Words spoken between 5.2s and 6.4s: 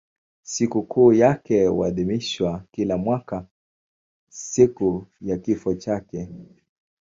ya kifo chake.